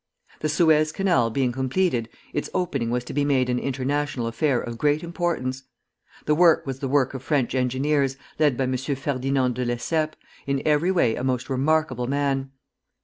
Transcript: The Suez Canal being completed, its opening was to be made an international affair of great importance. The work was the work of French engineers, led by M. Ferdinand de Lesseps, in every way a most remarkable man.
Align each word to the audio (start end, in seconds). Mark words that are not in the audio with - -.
The 0.39 0.49
Suez 0.49 0.91
Canal 0.91 1.29
being 1.29 1.51
completed, 1.51 2.09
its 2.33 2.49
opening 2.55 2.89
was 2.89 3.03
to 3.03 3.13
be 3.13 3.23
made 3.23 3.51
an 3.51 3.59
international 3.59 4.25
affair 4.25 4.59
of 4.59 4.79
great 4.79 5.03
importance. 5.03 5.65
The 6.25 6.33
work 6.33 6.65
was 6.65 6.79
the 6.79 6.87
work 6.87 7.13
of 7.13 7.21
French 7.21 7.53
engineers, 7.53 8.17
led 8.39 8.57
by 8.57 8.63
M. 8.63 8.75
Ferdinand 8.77 9.53
de 9.53 9.63
Lesseps, 9.63 10.17
in 10.47 10.59
every 10.65 10.89
way 10.89 11.13
a 11.15 11.23
most 11.23 11.51
remarkable 11.51 12.07
man. 12.07 12.49